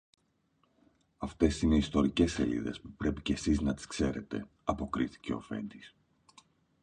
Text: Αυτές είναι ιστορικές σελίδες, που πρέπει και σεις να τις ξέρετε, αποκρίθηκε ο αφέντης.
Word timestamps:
Αυτές 1.17 1.61
είναι 1.61 1.75
ιστορικές 1.75 2.31
σελίδες, 2.31 2.81
που 2.81 2.91
πρέπει 2.91 3.21
και 3.21 3.35
σεις 3.35 3.61
να 3.61 3.73
τις 3.73 3.85
ξέρετε, 3.87 4.47
αποκρίθηκε 4.63 5.33
ο 5.33 5.37
αφέντης. 5.37 5.95